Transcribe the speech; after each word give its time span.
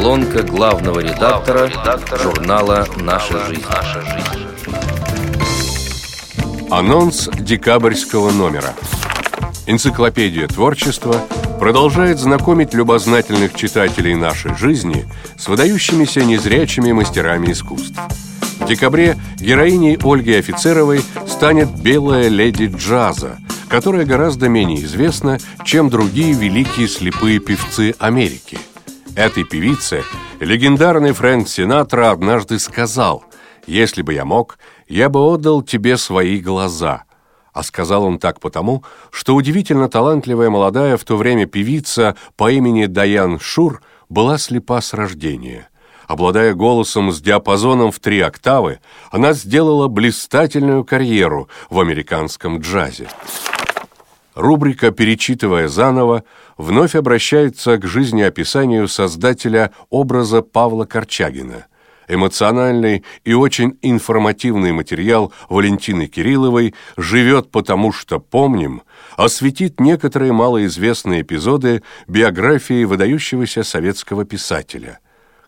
Колонка 0.00 0.42
главного 0.42 1.00
редактора, 1.00 1.66
редактора 1.66 2.22
журнала 2.22 2.86
«Наша 2.96 3.44
жизнь». 3.44 3.62
«Наша 3.68 4.00
жизнь». 4.00 4.46
Анонс 6.70 7.28
декабрьского 7.38 8.30
номера. 8.30 8.72
Энциклопедия 9.66 10.48
творчества 10.48 11.16
продолжает 11.58 12.18
знакомить 12.18 12.72
любознательных 12.72 13.54
читателей 13.54 14.14
нашей 14.14 14.56
жизни 14.56 15.06
с 15.36 15.48
выдающимися 15.48 16.24
незрячими 16.24 16.92
мастерами 16.92 17.52
искусств. 17.52 18.00
В 18.58 18.66
декабре 18.66 19.18
героиней 19.36 19.98
Ольги 20.02 20.32
Офицеровой 20.32 21.02
станет 21.28 21.68
белая 21.78 22.28
леди 22.28 22.72
джаза, 22.74 23.36
которая 23.68 24.06
гораздо 24.06 24.48
менее 24.48 24.82
известна, 24.82 25.38
чем 25.66 25.90
другие 25.90 26.32
великие 26.32 26.88
слепые 26.88 27.38
певцы 27.38 27.94
Америки. 27.98 28.56
Этой 29.16 29.44
певице 29.44 30.04
легендарный 30.38 31.12
Фрэнк 31.12 31.48
Синатра 31.48 32.10
однажды 32.10 32.58
сказал 32.58 33.24
«Если 33.66 34.02
бы 34.02 34.14
я 34.14 34.24
мог, 34.24 34.58
я 34.88 35.08
бы 35.08 35.20
отдал 35.20 35.62
тебе 35.62 35.96
свои 35.96 36.38
глаза». 36.38 37.04
А 37.52 37.64
сказал 37.64 38.04
он 38.04 38.18
так 38.18 38.38
потому, 38.38 38.84
что 39.10 39.34
удивительно 39.34 39.88
талантливая 39.88 40.48
молодая 40.48 40.96
в 40.96 41.04
то 41.04 41.16
время 41.16 41.46
певица 41.46 42.16
по 42.36 42.50
имени 42.50 42.86
Даян 42.86 43.40
Шур 43.40 43.82
была 44.08 44.38
слепа 44.38 44.80
с 44.80 44.94
рождения. 44.94 45.68
Обладая 46.06 46.54
голосом 46.54 47.10
с 47.10 47.20
диапазоном 47.20 47.90
в 47.90 47.98
три 47.98 48.20
октавы, 48.20 48.80
она 49.10 49.32
сделала 49.32 49.88
блистательную 49.88 50.84
карьеру 50.84 51.48
в 51.68 51.80
американском 51.80 52.60
джазе. 52.60 53.08
Рубрика 54.40 54.90
«Перечитывая 54.90 55.68
заново» 55.68 56.24
вновь 56.56 56.94
обращается 56.94 57.76
к 57.76 57.86
жизнеописанию 57.86 58.88
создателя 58.88 59.70
образа 59.90 60.40
Павла 60.40 60.86
Корчагина– 60.86 61.66
Эмоциональный 62.08 63.04
и 63.24 63.34
очень 63.34 63.78
информативный 63.82 64.72
материал 64.72 65.32
Валентины 65.48 66.06
Кирилловой 66.06 66.74
«Живет 66.96 67.52
потому, 67.52 67.92
что 67.92 68.18
помним» 68.18 68.82
осветит 69.16 69.78
некоторые 69.78 70.32
малоизвестные 70.32 71.20
эпизоды 71.20 71.82
биографии 72.08 72.84
выдающегося 72.84 73.62
советского 73.62 74.24
писателя. 74.24 74.98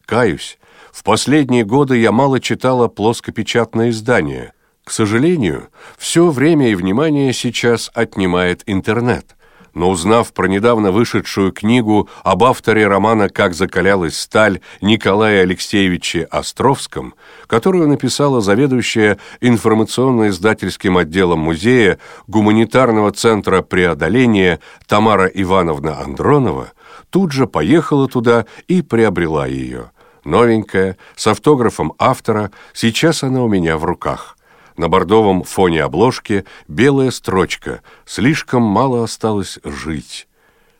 Каюсь, 0.05 0.58
в 0.92 1.02
последние 1.02 1.64
годы 1.64 1.97
я 1.97 2.12
мало 2.12 2.39
читала 2.41 2.86
плоскопечатное 2.86 3.89
издание. 3.89 4.52
К 4.84 4.91
сожалению, 4.91 5.69
все 5.97 6.30
время 6.30 6.70
и 6.70 6.75
внимание 6.75 7.33
сейчас 7.33 7.91
отнимает 7.94 8.62
интернет– 8.66 9.36
но 9.74 9.91
узнав 9.91 10.33
про 10.33 10.47
недавно 10.47 10.92
вышедшую 10.92 11.52
книгу 11.52 12.08
об 12.22 12.44
авторе 12.44 12.86
романа 12.86 13.28
«Как 13.28 13.55
закалялась 13.55 14.19
сталь» 14.19 14.61
Николая 14.80 15.42
Алексеевича 15.42 16.27
Островском, 16.30 17.14
которую 17.47 17.89
написала 17.89 18.41
заведующая 18.41 19.19
информационно-издательским 19.41 20.98
отделом 20.98 21.41
музея 21.41 21.98
гуманитарного 22.27 23.12
центра 23.12 23.62
преодоления 23.62 24.61
Тамара 24.86 25.27
Ивановна 25.27 26.00
Андронова, 26.00 26.72
тут 27.11 27.33
же 27.33 27.46
поехала 27.46 28.08
туда 28.08 28.46
и 28.69 28.83
приобрела 28.83 29.46
ее. 29.46 29.91
Новенькая, 30.24 30.96
с 31.17 31.27
автографом 31.27 31.94
автора, 31.98 32.52
сейчас 32.74 33.24
она 33.24 33.42
у 33.42 33.48
меня 33.48 33.77
в 33.77 33.84
руках– 33.84 34.36
на 34.77 34.89
бордовом 34.89 35.42
фоне 35.42 35.83
обложки 35.83 36.45
белая 36.69 37.11
строчка 37.11 37.83
«Слишком 38.05 38.62
мало 38.62 39.05
осталось 39.05 39.59
жить». 39.64 40.29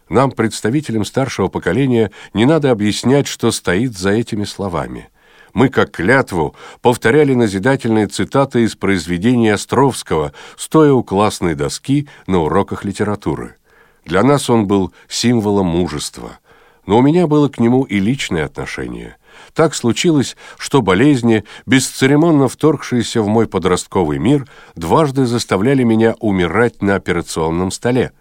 Нам, 0.09 0.31
представителям 0.31 1.05
старшего 1.05 1.49
поколения, 1.49 2.11
не 2.34 2.45
надо 2.45 2.71
объяснять, 2.71 3.27
что 3.27 3.51
стоит 3.51 3.97
за 3.97 4.11
этими 4.11 4.45
словами. 4.45 5.09
Мы, 5.55 5.69
как 5.69 5.93
клятву, 5.93 6.55
повторяли 6.81 7.34
назидательные 7.34 8.07
цитаты 8.07 8.65
из 8.65 8.75
произведений 8.75 9.51
Островского, 9.51 10.33
стоя 10.56 10.93
у 10.93 11.03
классной 11.03 11.55
доски 11.55 12.09
на 12.27 12.41
уроках 12.41 12.84
литературы. 12.84 13.56
Для 14.05 14.22
нас 14.22 14.50
он 14.50 14.66
был 14.66 14.93
символом 15.09 15.66
мужества. 15.66 16.39
Но 16.87 16.99
у 16.99 17.03
меня 17.03 17.27
было 17.27 17.49
к 17.49 17.61
нему 17.61 17.84
и 17.84 17.99
личное 17.99 18.45
отношение– 18.45 19.16
так 19.54 19.75
случилось, 19.75 20.37
что 20.59 20.82
болезни, 20.82 21.44
бесцеремонно 21.66 22.48
вторгшиеся 22.48 23.22
в 23.22 23.28
мой 23.28 23.47
подростковый 23.47 24.19
мир, 24.19 24.47
дважды 24.75 25.26
заставляли 25.26 25.82
меня 25.82 26.15
умирать 26.20 26.82
на 26.82 26.97
операционном 26.97 27.71
столе. 27.71 28.12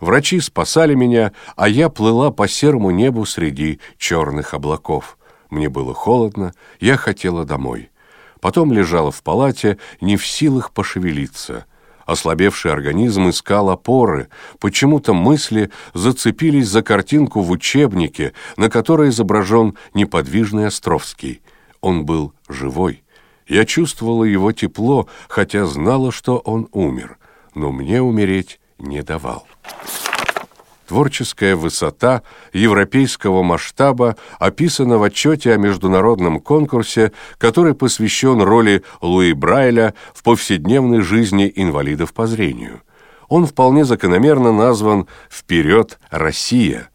Врачи 0.00 0.40
спасали 0.40 0.94
меня, 0.94 1.32
а 1.56 1.68
я 1.68 1.88
плыла 1.88 2.30
по 2.30 2.48
серому 2.48 2.90
небу 2.90 3.26
среди 3.26 3.80
черных 3.98 4.54
облаков. 4.54 5.18
Мне 5.50 5.68
было 5.68 5.94
холодно, 5.94 6.54
я 6.80 6.96
хотела 6.96 7.44
домой. 7.44 7.90
Потом 8.40 8.72
лежала 8.72 9.10
в 9.10 9.22
палате, 9.22 9.78
не 10.00 10.16
в 10.16 10.26
силах 10.26 10.72
пошевелиться. 10.72 11.66
Ослабевший 12.10 12.72
организм 12.72 13.30
искал 13.30 13.70
опоры. 13.70 14.30
Почему-то 14.58 15.14
мысли 15.14 15.70
зацепились 15.94 16.66
за 16.66 16.82
картинку 16.82 17.40
в 17.40 17.52
учебнике, 17.52 18.32
на 18.56 18.68
которой 18.68 19.10
изображен 19.10 19.76
неподвижный 19.94 20.66
Островский. 20.66 21.40
Он 21.80 22.04
был 22.04 22.32
живой. 22.48 23.04
Я 23.46 23.64
чувствовала 23.64 24.24
его 24.24 24.50
тепло, 24.50 25.06
хотя 25.28 25.66
знала, 25.66 26.10
что 26.10 26.38
он 26.38 26.66
умер, 26.72 27.16
но 27.54 27.70
мне 27.70 28.02
умереть 28.02 28.58
не 28.80 29.02
давал. 29.02 29.46
Творческая 30.90 31.54
высота 31.54 32.22
европейского 32.52 33.44
масштаба 33.44 34.16
описана 34.40 34.98
в 34.98 35.04
отчете 35.04 35.52
о 35.52 35.56
международном 35.56 36.40
конкурсе, 36.40 37.12
который 37.38 37.74
посвящен 37.74 38.42
роли 38.42 38.82
Луи 39.00 39.32
Брайля 39.32 39.94
в 40.12 40.24
повседневной 40.24 41.02
жизни 41.02 41.52
инвалидов 41.54 42.12
по 42.12 42.26
зрению. 42.26 42.82
Он 43.28 43.46
вполне 43.46 43.84
закономерно 43.84 44.52
назван 44.52 45.06
«Вперед, 45.30 46.00
Россия!». 46.10 46.88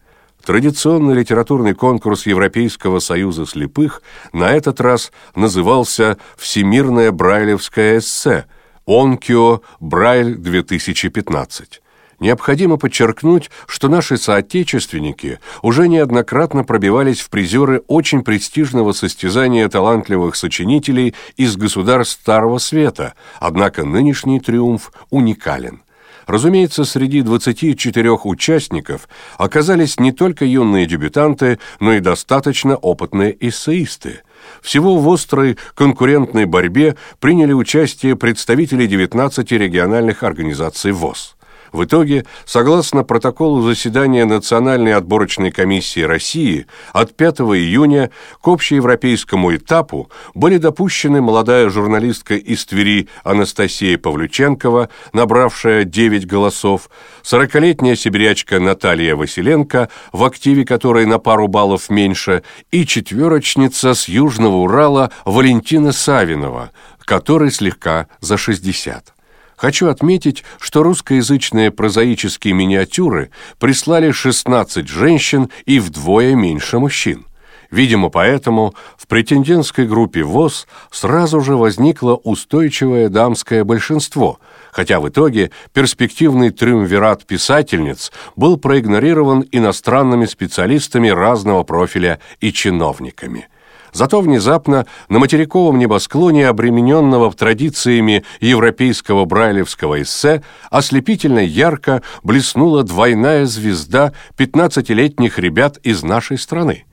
Традиционный 0.45 1.13
литературный 1.13 1.73
конкурс 1.73 2.25
Европейского 2.25 2.99
союза 2.99 3.45
слепых 3.45 4.01
на 4.33 4.51
этот 4.51 4.81
раз 4.81 5.13
назывался 5.35 6.17
«Всемирное 6.35 7.13
брайлевское 7.13 7.99
эссе» 7.99 8.43
«Онкио 8.85 9.61
Брайль-2015». 9.79 11.79
Необходимо 12.25 12.77
подчеркнуть, 12.77 13.51
что 13.67 13.87
наши 13.87 14.17
соотечественники 14.17 15.39
уже 15.61 15.87
неоднократно 15.87 16.63
пробивались 16.63 17.19
в 17.19 17.29
призеры 17.29 17.83
очень 17.85 18.23
престижного 18.23 18.93
состязания 18.93 19.69
талантливых 19.69 20.35
сочинителей 20.35 21.13
из 21.37 21.55
государств 21.55 22.19
Старого 22.19 22.57
Света, 22.57 23.13
однако 23.39 23.85
нынешний 23.85 24.39
триумф 24.39 24.91
уникален. 25.11 25.83
Разумеется, 26.25 26.83
среди 26.83 27.21
24 27.21 28.13
участников 28.13 29.07
оказались 29.37 29.99
не 29.99 30.11
только 30.11 30.45
юные 30.45 30.87
дебютанты, 30.87 31.59
но 31.79 31.93
и 31.93 31.99
достаточно 31.99 32.75
опытные 32.75 33.37
эссеисты. 33.39 34.21
Всего 34.63 34.97
в 34.97 35.07
острой 35.13 35.59
конкурентной 35.75 36.45
борьбе 36.45 36.95
приняли 37.19 37.53
участие 37.53 38.15
представители 38.15 38.87
19 38.87 39.51
региональных 39.51 40.23
организаций 40.23 40.91
ВОЗ. 40.91 41.34
В 41.75 41.83
итоге, 41.83 42.25
согласно 42.45 43.03
протоколу 43.03 43.61
заседания 43.61 44.23
Национальной 44.23 44.93
отборочной 44.93 45.51
комиссии 45.51 45.99
России, 45.99 46.67
от 46.93 47.17
5 47.17 47.41
июня 47.41 48.11
к 48.41 48.47
общеевропейскому 48.47 49.53
этапу 49.53 50.09
были 50.33 50.57
допущены 50.57 51.21
молодая 51.21 51.69
журналистка 51.69 52.35
из 52.35 52.65
Твери 52.65 53.09
Анастасия 53.25 53.97
Павлюченкова, 53.97 54.87
набравшая 55.11 55.83
9 55.83 56.25
голосов, 56.25 56.89
40-летняя 57.23 57.97
сибирячка 57.97 58.61
Наталья 58.61 59.17
Василенко, 59.17 59.89
в 60.13 60.23
активе 60.23 60.63
которой 60.63 61.05
на 61.05 61.19
пару 61.19 61.49
баллов 61.49 61.89
меньше, 61.89 62.43
и 62.71 62.85
четверочница 62.85 63.95
с 63.95 64.07
Южного 64.07 64.55
Урала 64.55 65.11
Валентина 65.25 65.91
Савинова, 65.91 66.71
которой 66.99 67.51
слегка 67.51 68.07
за 68.21 68.37
60. 68.37 69.14
Хочу 69.55 69.87
отметить, 69.87 70.43
что 70.59 70.83
русскоязычные 70.83 71.71
прозаические 71.71 72.53
миниатюры 72.53 73.31
прислали 73.59 74.11
16 74.11 74.87
женщин 74.87 75.49
и 75.65 75.79
вдвое 75.79 76.35
меньше 76.35 76.79
мужчин. 76.79 77.25
Видимо, 77.71 78.09
поэтому 78.09 78.75
в 78.97 79.07
претендентской 79.07 79.87
группе 79.87 80.23
ВОЗ 80.23 80.67
сразу 80.91 81.41
же 81.41 81.55
возникло 81.55 82.13
устойчивое 82.15 83.09
дамское 83.09 83.63
большинство, 83.63 84.39
хотя 84.71 84.99
в 84.99 85.09
итоге 85.09 85.51
перспективный 85.73 86.51
триумвират 86.51 87.25
писательниц 87.25 88.11
был 88.35 88.57
проигнорирован 88.57 89.45
иностранными 89.51 90.25
специалистами 90.25 91.09
разного 91.09 91.63
профиля 91.63 92.19
и 92.39 92.53
чиновниками– 92.53 93.47
Зато 93.95 94.19
внезапно 94.19 94.85
на 95.07 95.19
материковом 95.19 95.79
небосклоне, 95.79 96.49
обремененного 96.49 97.31
традициями 97.31 98.25
европейского 98.41 99.23
брайлевского 99.23 100.01
эссе, 100.01 100.43
ослепительно 100.69 101.39
ярко 101.39 102.01
блеснула 102.21 102.83
двойная 102.83 103.45
звезда 103.45 104.11
15-летних 104.37 105.39
ребят 105.39 105.77
из 105.81 106.03
нашей 106.03 106.37
страны. 106.37 106.83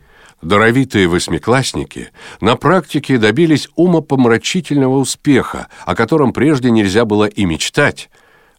Даровитые 0.42 1.08
восьмиклассники 1.08 2.10
на 2.40 2.54
практике 2.54 3.18
добились 3.18 3.68
умопомрачительного 3.74 4.98
успеха, 4.98 5.66
о 5.84 5.96
котором 5.96 6.32
прежде 6.32 6.70
нельзя 6.70 7.04
было 7.04 7.24
и 7.24 7.44
мечтать. 7.44 8.10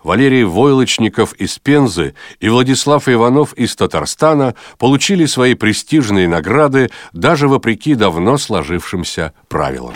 Валерий 0.03 0.43
Войлочников 0.43 1.33
из 1.33 1.57
Пензы 1.59 2.13
и 2.39 2.49
Владислав 2.49 3.07
Иванов 3.07 3.53
из 3.53 3.75
Татарстана 3.75 4.55
получили 4.77 5.25
свои 5.25 5.53
престижные 5.53 6.27
награды 6.27 6.91
даже 7.13 7.47
вопреки 7.47 7.95
давно 7.95 8.37
сложившимся 8.37 9.33
правилам. 9.47 9.93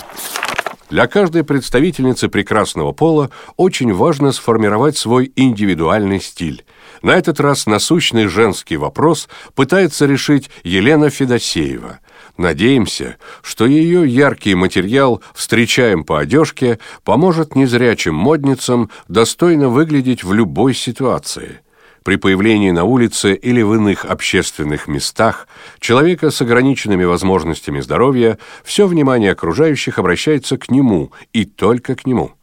Для 0.90 1.08
каждой 1.08 1.44
представительницы 1.44 2.30
прекрасного 2.30 2.94
пола 2.94 3.30
очень 3.58 3.94
важно 3.94 4.32
сформировать 4.32 4.98
свой 4.98 5.34
индивидуальный 5.36 6.22
стиль. 6.22 6.64
На 7.02 7.12
этот 7.12 7.42
раз 7.42 7.66
насущный 7.66 8.28
женский 8.28 8.78
вопрос 8.78 9.28
пытается 9.54 10.06
решить 10.06 10.50
Елена 10.64 11.10
Федосеева. 11.10 12.00
Надеемся, 12.38 13.18
что 13.42 13.66
ее 13.66 14.08
яркий 14.08 14.54
материал 14.54 15.22
«Встречаем 15.34 16.04
по 16.04 16.20
одежке» 16.20 16.80
поможет 17.04 17.56
незрячим 17.56 18.14
модницам 18.14 18.92
достойно 19.08 19.70
выглядеть 19.70 20.24
в 20.24 20.34
любой 20.34 20.74
ситуации– 20.74 21.62
при 22.08 22.16
появлении 22.16 22.72
на 22.72 22.86
улице 22.86 23.34
или 23.34 23.62
в 23.62 23.74
иных 23.74 24.06
общественных 24.06 24.88
местах 24.88 25.46
человека 25.82 26.32
с 26.32 26.42
ограниченными 26.42 27.04
возможностями 27.04 27.82
здоровья 27.82 28.38
все 28.64 28.88
внимание 28.88 29.34
окружающих 29.34 30.00
обращается 30.00 30.58
к 30.58 30.72
нему 30.72 31.12
и 31.34 31.44
только 31.44 31.96
к 31.96 32.06
нему. 32.06 32.37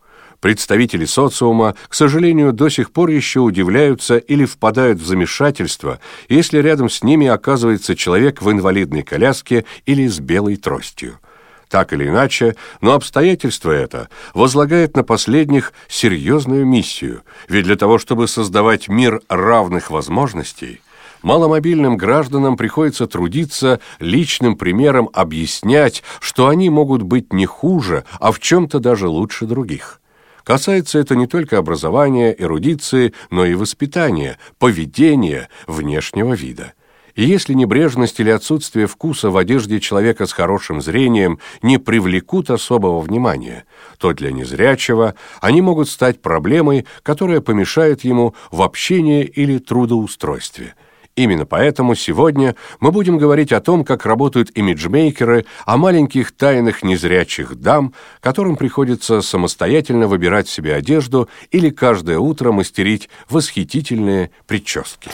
Представители 0.45 1.07
социума, 1.07 1.75
к 1.89 1.95
сожалению, 1.95 2.53
до 2.53 2.69
сих 2.69 2.93
пор 2.93 3.09
еще 3.09 3.41
удивляются 3.41 4.19
или 4.19 4.45
впадают 4.45 5.01
в 5.01 5.07
замешательство, 5.07 6.01
если 6.29 6.59
рядом 6.59 6.91
с 6.91 7.03
ними 7.03 7.27
оказывается 7.27 7.97
человек 7.97 8.43
в 8.43 8.51
инвалидной 8.51 9.05
коляске 9.05 9.65
или 9.87 10.07
с 10.07 10.21
белой 10.21 10.57
тростью. 10.57 11.19
Так 11.71 11.95
или 11.95 12.11
иначе, 12.11 12.57
но 12.83 12.93
обстоятельство 12.93 13.71
это 13.71 14.11
возлагает 14.35 14.95
на 14.97 15.03
последних 15.03 15.73
серьезную 15.89 16.67
миссию, 16.67 17.23
ведь 17.49 17.65
для 17.65 17.77
того, 17.77 17.99
чтобы 17.99 18.29
создавать 18.29 18.87
мир 18.89 19.23
равных 19.31 19.91
возможностей, 19.91 20.83
маломобильным 21.23 21.97
гражданам 21.97 22.59
приходится 22.59 23.07
трудиться 23.07 23.81
личным 23.99 24.57
примером 24.57 25.09
объяснять, 25.15 26.03
что 26.21 26.49
они 26.49 26.69
могут 26.69 27.01
быть 27.01 27.33
не 27.33 27.47
хуже, 27.47 28.05
а 28.21 28.31
в 28.31 28.41
чем-то 28.41 28.79
даже 28.79 29.09
лучше 29.09 29.47
других. 29.47 30.03
Касается 30.45 30.99
это 30.99 31.17
не 31.17 31.27
только 31.27 31.57
образования, 31.57 32.35
эрудиции, 32.39 33.15
но 33.31 33.47
и 33.47 33.55
воспитания, 33.55 34.39
поведения, 34.59 35.49
внешнего 35.67 36.35
вида. 36.35 36.75
И 37.15 37.25
если 37.25 37.55
небрежность 37.55 38.21
или 38.21 38.31
отсутствие 38.31 38.87
вкуса 38.87 39.31
в 39.31 39.37
одежде 39.37 39.81
человека 39.81 40.27
с 40.27 40.33
хорошим 40.33 40.83
зрением 40.83 41.39
не 41.63 41.79
привлекут 41.79 42.51
особого 42.51 43.01
внимания, 43.01 43.65
то 43.99 44.13
для 44.13 44.33
незрячего 44.33 45.15
они 45.41 45.63
могут 45.63 45.89
стать 45.89 46.21
проблемой, 46.21 46.87
которая 47.03 47.41
помешает 47.41 48.05
ему 48.05 48.35
в 48.51 48.63
общении 48.63 49.25
или 49.25 49.59
трудоустройстве. 49.59 50.75
Именно 51.17 51.47
поэтому 51.47 51.95
сегодня 51.95 52.57
мы 52.81 52.91
будем 52.91 53.19
говорить 53.19 53.53
о 53.53 53.61
том, 53.61 53.85
как 53.85 54.05
работают 54.05 54.51
имиджмейкеры, 54.57 55.47
о 55.65 55.77
маленьких 55.77 56.33
тайных 56.33 56.83
незрячих 56.83 57.55
дам, 57.55 57.95
которым 58.21 58.57
приходится 58.57 59.21
самостоятельно 59.21 60.09
выбирать 60.09 60.49
себе 60.49 60.75
одежду 60.75 61.29
или 61.53 61.71
каждое 61.71 62.19
утро 62.19 62.51
мастерить 62.51 63.09
восхитительные 63.31 64.33
прически. 64.49 65.11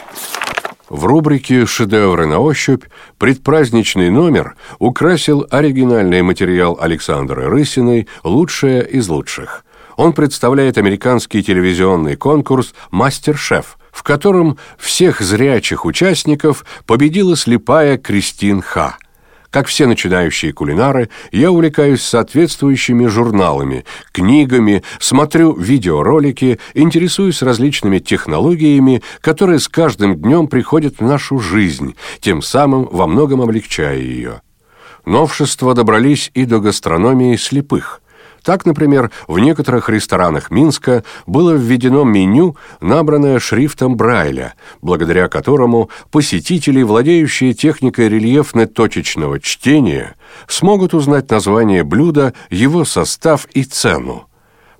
В 0.89 1.05
рубрике 1.05 1.65
«Шедевры 1.65 2.25
на 2.25 2.39
ощупь» 2.39 2.83
предпраздничный 3.17 4.09
номер 4.09 4.55
украсил 4.79 5.45
оригинальный 5.49 6.21
материал 6.21 6.77
Александры 6.81 7.47
Рысиной 7.47 8.07
«Лучшее 8.23 8.85
из 8.89 9.07
лучших». 9.07 9.63
Он 9.97 10.13
представляет 10.13 10.77
американский 10.77 11.43
телевизионный 11.43 12.15
конкурс 12.15 12.73
«Мастер-шеф», 12.89 13.77
в 13.91 14.03
котором 14.03 14.57
всех 14.77 15.21
зрячих 15.21 15.85
участников 15.85 16.65
победила 16.85 17.35
слепая 17.35 17.97
Кристин 17.97 18.61
Ха– 18.61 18.97
как 19.51 19.67
все 19.67 19.85
начинающие 19.85 20.53
кулинары, 20.53 21.09
я 21.33 21.51
увлекаюсь 21.51 22.01
соответствующими 22.01 23.05
журналами, 23.07 23.83
книгами, 24.13 24.81
смотрю 24.99 25.53
видеоролики, 25.53 26.57
интересуюсь 26.73 27.41
различными 27.41 27.99
технологиями, 27.99 29.03
которые 29.19 29.59
с 29.59 29.67
каждым 29.67 30.15
днем 30.15 30.47
приходят 30.47 30.99
в 30.99 31.01
нашу 31.01 31.39
жизнь, 31.39 31.95
тем 32.21 32.41
самым 32.41 32.87
во 32.91 33.07
многом 33.07 33.41
облегчая 33.41 33.97
ее. 33.97 34.41
Новшества 35.05 35.73
добрались 35.73 36.31
и 36.33 36.45
до 36.45 36.59
гастрономии 36.59 37.35
слепых. 37.35 38.00
Так, 38.43 38.65
например, 38.65 39.11
в 39.27 39.37
некоторых 39.37 39.89
ресторанах 39.89 40.49
Минска 40.49 41.03
было 41.27 41.51
введено 41.51 42.03
меню, 42.03 42.55
набранное 42.79 43.39
шрифтом 43.39 43.95
Брайля, 43.95 44.55
благодаря 44.81 45.27
которому 45.27 45.89
посетители, 46.09 46.81
владеющие 46.81 47.53
техникой 47.53 48.09
рельефно-точечного 48.09 49.39
чтения, 49.39 50.15
смогут 50.47 50.95
узнать 50.95 51.29
название 51.29 51.83
блюда, 51.83 52.33
его 52.49 52.83
состав 52.83 53.45
и 53.53 53.63
цену. 53.63 54.27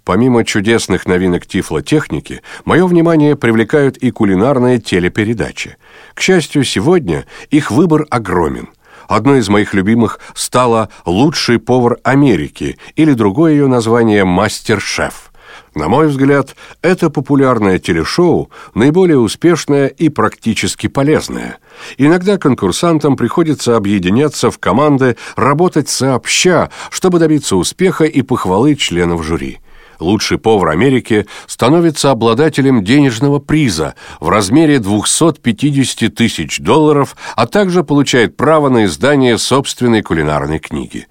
Помимо 0.03 0.43
чудесных 0.43 1.05
новинок 1.05 1.45
тифлотехники, 1.45 2.41
мое 2.65 2.87
внимание 2.87 3.35
привлекают 3.35 3.97
и 3.97 4.09
кулинарные 4.09 4.79
телепередачи. 4.79 5.77
К 6.15 6.21
счастью, 6.21 6.63
сегодня 6.63 7.25
их 7.51 7.69
выбор 7.69 8.07
огромен– 8.09 8.69
Одной 9.11 9.39
из 9.39 9.49
моих 9.49 9.73
любимых 9.73 10.21
стала 10.33 10.87
«Лучший 11.05 11.59
повар 11.59 11.97
Америки» 12.01 12.77
или 12.95 13.11
другое 13.11 13.51
ее 13.51 13.67
название 13.67 14.23
«Мастер-шеф». 14.23 15.33
На 15.75 15.89
мой 15.89 16.07
взгляд, 16.07 16.55
это 16.81 17.09
популярное 17.09 17.77
телешоу 17.77 18.49
наиболее 18.73 19.19
успешное 19.19 19.87
и 19.87 20.07
практически 20.07 20.87
полезное. 20.87 21.57
Иногда 21.97 22.37
конкурсантам 22.37 23.17
приходится 23.17 23.75
объединяться 23.75 24.49
в 24.49 24.59
команды, 24.59 25.17
работать 25.35 25.89
сообща, 25.89 26.69
чтобы 26.89 27.19
добиться 27.19 27.57
успеха 27.57 28.05
и 28.05 28.21
похвалы 28.21 28.75
членов 28.75 29.23
жюри 29.23 29.59
лучший 30.01 30.37
повар 30.37 30.69
Америки 30.69 31.27
становится 31.47 32.11
обладателем 32.11 32.83
денежного 32.83 33.39
приза 33.39 33.95
в 34.19 34.29
размере 34.29 34.79
250 34.79 36.13
тысяч 36.13 36.59
долларов, 36.59 37.15
а 37.35 37.47
также 37.47 37.83
получает 37.83 38.35
право 38.35 38.69
на 38.69 38.85
издание 38.85 39.37
собственной 39.37 40.01
кулинарной 40.01 40.59
книги. 40.59 41.07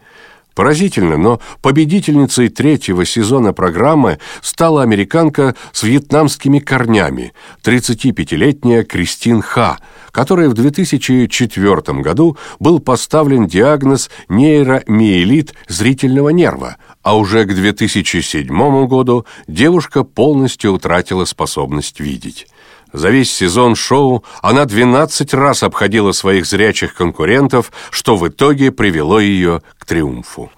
Поразительно, 0.54 1.16
но 1.16 1.40
победительницей 1.62 2.48
третьего 2.48 3.04
сезона 3.04 3.52
программы 3.52 4.18
стала 4.42 4.82
американка 4.82 5.54
с 5.72 5.82
вьетнамскими 5.84 6.58
корнями, 6.58 7.32
35-летняя 7.64 8.82
Кристин 8.82 9.42
Ха, 9.42 9.78
которой 10.10 10.48
в 10.48 10.54
2004 10.54 12.00
году 12.00 12.36
был 12.58 12.80
поставлен 12.80 13.46
диагноз 13.46 14.10
нейромиелит 14.28 15.54
зрительного 15.68 16.30
нерва, 16.30 16.76
а 17.02 17.16
уже 17.16 17.44
к 17.44 17.54
2007 17.54 18.86
году 18.86 19.26
девушка 19.46 20.02
полностью 20.02 20.72
утратила 20.72 21.24
способность 21.24 22.00
видеть. 22.00 22.46
За 22.92 23.10
весь 23.10 23.32
сезон 23.32 23.76
шоу 23.76 24.24
она 24.42 24.64
12 24.64 25.32
раз 25.34 25.62
обходила 25.62 26.12
своих 26.12 26.46
зрячих 26.46 26.94
конкурентов, 26.94 27.72
что 27.90 28.16
в 28.16 28.28
итоге 28.28 28.72
привело 28.72 29.20
ее 29.20 29.62
к 29.78 29.84
триумфу. 29.86 30.50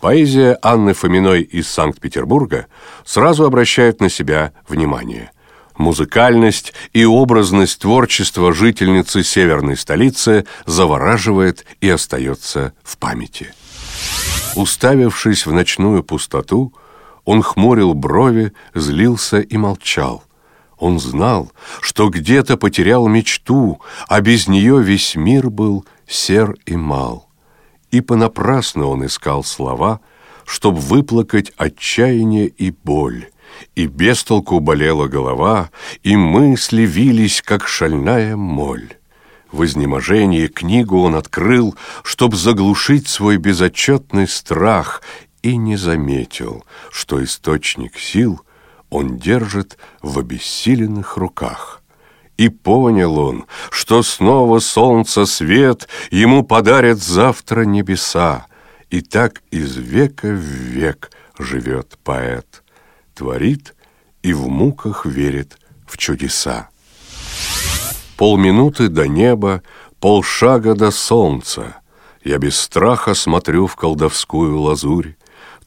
Поэзия 0.00 0.58
Анны 0.62 0.94
Фоминой 0.94 1.42
из 1.42 1.68
Санкт-Петербурга 1.68 2.66
сразу 3.04 3.44
обращает 3.44 4.00
на 4.00 4.08
себя 4.08 4.52
внимание. 4.68 5.32
Музыкальность 5.76 6.72
и 6.92 7.04
образность 7.04 7.80
творчества 7.80 8.52
жительницы 8.52 9.22
северной 9.22 9.76
столицы 9.76 10.46
завораживает 10.66 11.64
и 11.80 11.88
остается 11.88 12.74
в 12.84 12.96
памяти. 12.98 13.52
Уставившись 14.54 15.46
в 15.46 15.52
ночную 15.52 16.02
пустоту, 16.02 16.72
он 17.24 17.42
хмурил 17.42 17.94
брови, 17.94 18.52
злился 18.74 19.40
и 19.40 19.56
молчал. 19.56 20.24
Он 20.78 21.00
знал, 21.00 21.50
что 21.80 22.08
где-то 22.08 22.56
потерял 22.56 23.08
мечту, 23.08 23.80
а 24.06 24.20
без 24.20 24.46
нее 24.46 24.80
весь 24.80 25.16
мир 25.16 25.50
был 25.50 25.84
сер 26.06 26.56
и 26.66 26.76
мал. 26.76 27.28
И 27.90 28.00
понапрасну 28.00 28.88
он 28.88 29.04
искал 29.06 29.42
слова, 29.42 30.00
чтоб 30.46 30.76
выплакать 30.76 31.52
отчаяние 31.56 32.46
и 32.46 32.70
боль. 32.70 33.26
И 33.74 33.86
без 33.86 34.22
толку 34.22 34.60
болела 34.60 35.08
голова, 35.08 35.70
и 36.02 36.16
мысли 36.16 36.82
вились, 36.82 37.42
как 37.42 37.66
шальная 37.66 38.36
моль. 38.36 38.94
В 39.50 39.64
изнеможении 39.64 40.46
книгу 40.46 41.00
он 41.00 41.14
открыл, 41.14 41.74
чтоб 42.04 42.34
заглушить 42.34 43.08
свой 43.08 43.38
безотчетный 43.38 44.28
страх, 44.28 45.02
и 45.42 45.56
не 45.56 45.76
заметил, 45.76 46.64
что 46.90 47.22
источник 47.24 47.98
сил— 47.98 48.42
он 48.90 49.18
держит 49.18 49.78
в 50.02 50.18
обессиленных 50.18 51.16
руках. 51.16 51.82
И 52.36 52.48
понял 52.48 53.18
он, 53.18 53.46
что 53.70 54.02
снова 54.02 54.60
солнце 54.60 55.26
свет 55.26 55.88
Ему 56.10 56.44
подарят 56.44 56.98
завтра 56.98 57.62
небеса. 57.62 58.46
И 58.90 59.00
так 59.00 59.42
из 59.50 59.76
века 59.76 60.28
в 60.28 60.40
век 60.40 61.10
живет 61.38 61.98
поэт. 62.04 62.62
Творит 63.14 63.74
и 64.22 64.32
в 64.32 64.48
муках 64.48 65.04
верит 65.04 65.58
в 65.86 65.98
чудеса. 65.98 66.68
Полминуты 68.16 68.88
до 68.88 69.06
неба, 69.08 69.62
полшага 70.00 70.74
до 70.74 70.90
солнца. 70.90 71.76
Я 72.24 72.38
без 72.38 72.58
страха 72.58 73.14
смотрю 73.14 73.66
в 73.66 73.76
колдовскую 73.76 74.58
лазурь. 74.60 75.17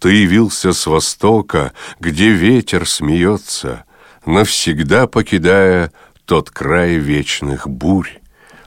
Ты 0.01 0.13
явился 0.13 0.73
с 0.73 0.87
востока, 0.87 1.73
где 1.99 2.31
ветер 2.31 2.87
смеется, 2.87 3.85
Навсегда 4.25 5.05
покидая 5.05 5.91
тот 6.25 6.49
край 6.49 6.95
вечных 6.95 7.67
бурь. 7.69 8.09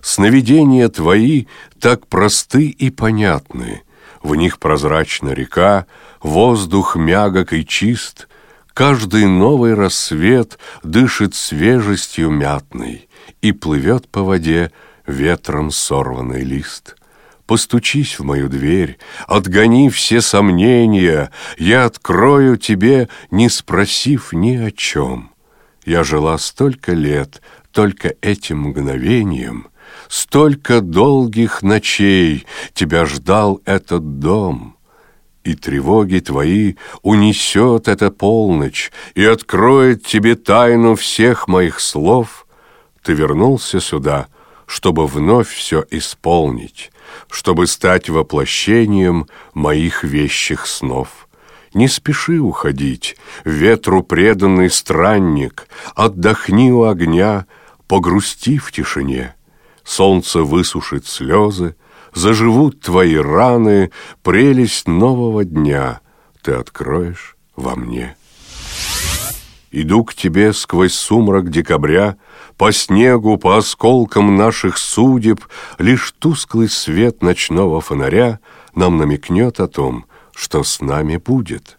Сновидения 0.00 0.88
твои 0.88 1.46
так 1.80 2.06
просты 2.06 2.66
и 2.66 2.90
понятны, 2.90 3.82
В 4.22 4.36
них 4.36 4.60
прозрачна 4.60 5.30
река, 5.30 5.86
воздух 6.22 6.94
мягок 6.94 7.52
и 7.52 7.66
чист, 7.66 8.28
Каждый 8.72 9.26
новый 9.26 9.74
рассвет 9.74 10.60
дышит 10.84 11.34
свежестью 11.34 12.30
мятной 12.30 13.08
И 13.42 13.50
плывет 13.50 14.08
по 14.08 14.22
воде 14.22 14.70
ветром 15.04 15.72
сорванный 15.72 16.44
лист. 16.44 16.94
Постучись 17.46 18.18
в 18.18 18.24
мою 18.24 18.48
дверь, 18.48 18.98
отгони 19.26 19.90
все 19.90 20.22
сомнения, 20.22 21.30
Я 21.58 21.84
открою 21.84 22.56
тебе, 22.56 23.08
не 23.30 23.50
спросив 23.50 24.32
ни 24.32 24.56
о 24.56 24.70
чем. 24.70 25.30
Я 25.84 26.04
жила 26.04 26.38
столько 26.38 26.92
лет 26.92 27.42
только 27.70 28.14
этим 28.22 28.60
мгновением, 28.68 29.68
Столько 30.08 30.80
долгих 30.80 31.62
ночей 31.62 32.46
тебя 32.72 33.04
ждал 33.04 33.60
этот 33.64 34.18
дом. 34.18 34.76
И 35.44 35.54
тревоги 35.54 36.20
твои 36.20 36.74
унесет 37.02 37.88
эта 37.88 38.10
полночь 38.10 38.90
И 39.14 39.22
откроет 39.24 40.06
тебе 40.06 40.36
тайну 40.36 40.94
всех 40.94 41.48
моих 41.48 41.80
слов. 41.80 42.46
Ты 43.02 43.12
вернулся 43.12 43.80
сюда, 43.80 44.28
чтобы 44.66 45.06
вновь 45.06 45.48
все 45.48 45.84
исполнить, 45.90 46.90
Чтобы 47.30 47.66
стать 47.66 48.08
воплощением 48.08 49.26
моих 49.52 50.04
вещих 50.04 50.66
снов. 50.66 51.28
Не 51.74 51.88
спеши 51.88 52.38
уходить, 52.38 53.16
ветру 53.44 54.02
преданный 54.02 54.70
странник, 54.70 55.68
Отдохни 55.94 56.72
у 56.72 56.84
огня, 56.84 57.46
погрусти 57.86 58.58
в 58.58 58.72
тишине. 58.72 59.34
Солнце 59.84 60.42
высушит 60.42 61.06
слезы, 61.06 61.76
заживут 62.12 62.80
твои 62.80 63.16
раны, 63.16 63.90
Прелесть 64.22 64.88
нового 64.88 65.44
дня 65.44 66.00
ты 66.44 66.52
откроешь 66.52 67.36
во 67.56 67.74
мне. 67.74 68.16
Иду 69.70 70.04
к 70.04 70.14
тебе 70.14 70.52
сквозь 70.52 70.94
сумрак 70.94 71.50
декабря, 71.50 72.16
По 72.56 72.72
снегу, 72.72 73.36
по 73.36 73.56
осколкам 73.56 74.36
наших 74.36 74.78
судеб, 74.78 75.44
Лишь 75.78 76.12
тусклый 76.18 76.68
свет 76.68 77.22
ночного 77.22 77.80
фонаря 77.80 78.40
Нам 78.74 78.96
намекнет 78.96 79.60
о 79.60 79.68
том, 79.68 80.06
что 80.34 80.62
с 80.62 80.80
нами 80.80 81.16
будет, 81.16 81.76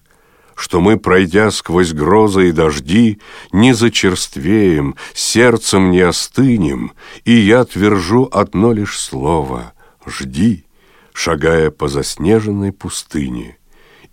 что 0.56 0.80
мы, 0.80 0.98
пройдя 0.98 1.52
сквозь 1.52 1.92
грозы 1.92 2.50
и 2.50 2.52
дожди, 2.52 3.20
не 3.52 3.74
зачерствеем, 3.74 4.96
сердцем 5.14 5.92
не 5.92 6.00
остынем, 6.00 6.94
и 7.26 7.34
я 7.34 7.66
твержу 7.66 8.30
одно 8.32 8.72
лишь 8.72 8.98
слово— 8.98 9.74
«Жди», 10.08 10.66
шагая 11.14 11.72
по 11.72 11.88
заснеженной 11.88 12.72
пустыне. 12.72 13.58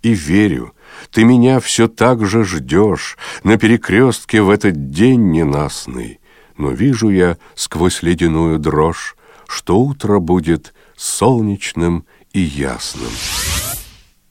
И 0.01 0.13
верю, 0.13 0.73
ты 1.11 1.23
меня 1.23 1.59
все 1.59 1.87
так 1.87 2.25
же 2.25 2.43
ждешь 2.43 3.17
на 3.43 3.57
перекрестке 3.57 4.41
в 4.41 4.49
этот 4.49 4.89
день 4.91 5.31
ненастный, 5.31 6.19
но 6.57 6.71
вижу 6.71 7.09
я 7.09 7.37
сквозь 7.55 8.03
ледяную 8.03 8.59
дрожь, 8.59 9.15
что 9.47 9.79
утро 9.79 10.19
будет 10.19 10.73
солнечным 10.95 12.05
и 12.31 12.39
ясным. 12.39 13.11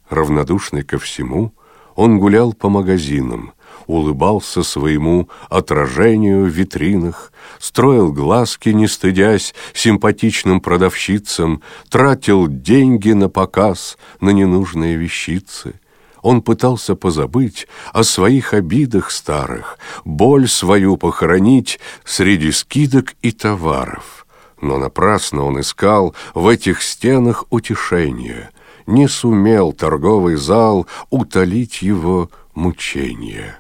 Равнодушный 0.09 0.83
ко 0.83 0.99
всему, 0.99 1.55
он 1.95 2.19
гулял 2.19 2.53
по 2.53 2.69
магазинам, 2.69 3.53
улыбался 3.87 4.63
своему 4.63 5.29
отражению 5.49 6.45
в 6.45 6.49
витринах, 6.49 7.33
строил 7.59 8.13
глазки, 8.13 8.71
не 8.71 8.89
стыдясь, 8.89 9.55
симпатичным 9.75 10.61
продавщицам, 10.61 11.63
тратил 11.89 12.47
деньги 12.49 13.13
на 13.13 13.29
показ, 13.29 13.99
на 14.21 14.31
ненужные 14.31 14.97
вещицы. 14.97 15.75
Он 16.23 16.41
пытался 16.41 16.95
позабыть 16.95 17.69
о 17.93 18.05
своих 18.05 18.55
обидах 18.55 19.11
старых, 19.11 19.79
боль 20.05 20.49
свою 20.49 20.97
похоронить 20.97 21.79
среди 22.05 22.53
скидок 22.53 23.15
и 23.23 23.33
товаров. 23.33 24.27
Но 24.61 24.79
напрасно 24.79 25.45
он 25.45 25.61
искал 25.61 26.15
в 26.35 26.47
этих 26.49 26.83
стенах 26.83 27.45
утешения— 27.51 28.51
не 28.87 29.09
сумел 29.09 29.73
торговый 29.73 30.37
зал 30.37 30.87
утолить 31.11 31.83
его 31.83 32.31
мучения. 32.55 33.59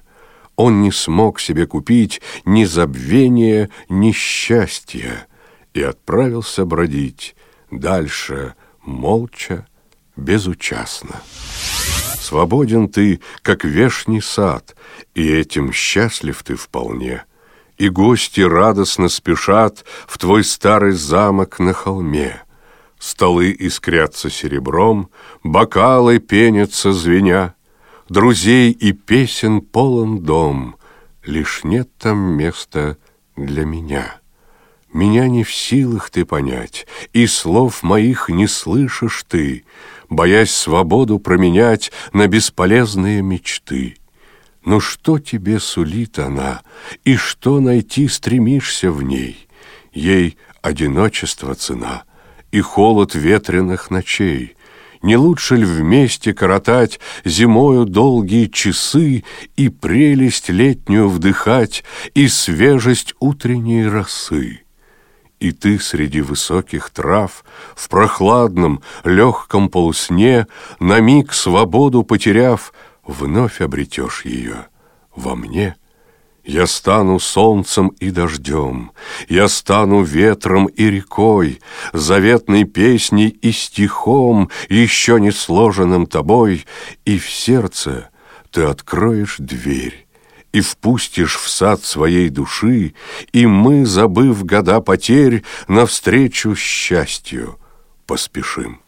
Он 0.56 0.82
не 0.82 0.92
смог 0.92 1.40
себе 1.40 1.66
купить 1.66 2.20
ни 2.44 2.64
забвения, 2.64 3.70
ни 3.88 4.12
счастья 4.12 5.26
и 5.74 5.82
отправился 5.82 6.64
бродить 6.64 7.34
дальше 7.70 8.54
молча, 8.84 9.66
безучастно. 10.16 11.22
Свободен 12.22 12.88
ты, 12.88 13.20
как 13.42 13.64
вешний 13.64 14.20
сад, 14.20 14.76
и 15.12 15.28
этим 15.28 15.72
счастлив 15.72 16.40
ты 16.44 16.54
вполне. 16.54 17.24
И 17.78 17.88
гости 17.88 18.40
радостно 18.40 19.08
спешат 19.08 19.84
в 20.06 20.18
твой 20.18 20.44
старый 20.44 20.92
замок 20.92 21.58
на 21.58 21.72
холме. 21.72 22.40
Столы 23.00 23.50
искрятся 23.50 24.30
серебром, 24.30 25.10
бокалы 25.42 26.20
пенятся 26.20 26.92
звеня, 26.92 27.54
Друзей 28.08 28.70
и 28.70 28.92
песен 28.92 29.60
полон 29.60 30.20
дом, 30.20 30.76
Лишь 31.24 31.64
нет 31.64 31.88
там 31.98 32.18
места 32.18 32.98
для 33.34 33.64
меня. 33.64 34.20
Меня 34.92 35.26
не 35.26 35.42
в 35.42 35.52
силах 35.52 36.08
ты 36.08 36.24
понять, 36.24 36.86
И 37.12 37.26
слов 37.26 37.82
моих 37.82 38.28
не 38.28 38.46
слышишь 38.46 39.24
ты, 39.26 39.64
Боясь 40.12 40.52
свободу 40.52 41.18
променять 41.18 41.90
На 42.12 42.28
бесполезные 42.28 43.22
мечты. 43.22 43.96
Но 44.62 44.78
что 44.78 45.18
тебе 45.18 45.58
сулит 45.58 46.18
она, 46.18 46.60
И 47.04 47.16
что 47.16 47.60
найти 47.60 48.08
стремишься 48.08 48.92
в 48.92 49.02
ней? 49.02 49.48
Ей 49.94 50.36
одиночество 50.60 51.54
цена— 51.54 52.04
и 52.52 52.60
холод 52.60 53.14
ветреных 53.14 53.90
ночей. 53.90 54.54
Не 55.00 55.16
лучше 55.16 55.56
ли 55.56 55.64
вместе 55.64 56.34
коротать 56.34 57.00
зимою 57.24 57.86
долгие 57.86 58.48
часы 58.48 59.24
и 59.56 59.68
прелесть 59.70 60.50
летнюю 60.50 61.08
вдыхать 61.08 61.84
и 62.12 62.28
свежесть 62.28 63.14
утренней 63.18 63.86
росы? 63.86 64.61
И 65.42 65.50
ты 65.50 65.80
среди 65.80 66.20
высоких 66.20 66.90
трав, 66.90 67.44
в 67.74 67.88
прохладном, 67.88 68.80
легком 69.02 69.68
полусне, 69.68 70.46
на 70.78 71.00
миг 71.00 71.32
свободу 71.32 72.04
потеряв, 72.04 72.72
вновь 73.04 73.60
обретешь 73.60 74.24
ее 74.24 74.68
во 75.16 75.34
мне— 75.34 75.74
я 76.44 76.66
стану 76.66 77.20
солнцем 77.20 77.88
и 78.00 78.10
дождем, 78.10 78.90
Я 79.28 79.46
стану 79.46 80.02
ветром 80.02 80.66
и 80.66 80.90
рекой, 80.90 81.60
Заветной 81.92 82.64
песней 82.64 83.28
и 83.28 83.52
стихом, 83.52 84.50
Еще 84.68 85.20
не 85.20 85.30
сложенным 85.30 86.06
тобой, 86.06 86.66
И 87.04 87.18
в 87.18 87.30
сердце 87.30 88.10
ты 88.50 88.62
откроешь 88.62 89.36
дверь, 89.38 90.08
И 90.52 90.60
впустишь 90.60 91.36
в 91.36 91.48
сад 91.48 91.82
своей 91.82 92.28
души, 92.28 92.94
И 93.32 93.46
мы, 93.46 93.86
забыв 93.86 94.44
года 94.44 94.80
потерь, 94.80 95.44
Навстречу 95.68 96.54
счастью 96.54 97.58
поспешим. 98.06 98.80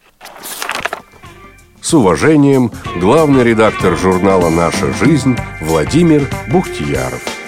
С 1.81 1.95
уважением, 1.95 2.71
главный 2.97 3.45
редактор 3.45 3.97
журнала 3.97 4.49
«Наша 4.51 4.93
жизнь» 4.95 5.37
Владимир 5.61 6.29
Бухтияров. 6.51 7.44